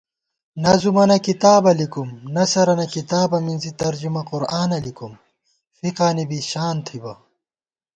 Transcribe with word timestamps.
نظُمَنہ 0.63 1.17
کِتابہ 1.27 1.71
لِکُم، 1.79 2.09
نثَرَنہ 2.35 2.85
کِتابہ 2.95 3.37
مِنزی 3.45 3.71
ترجمہ 3.81 4.21
قرآنہ 4.29 4.77
لِکُم 4.85 5.11
فِقا 5.79 6.09
نی 6.15 6.23
بی 6.29 6.39
شان 6.51 6.77
تھِبہ 6.85 7.13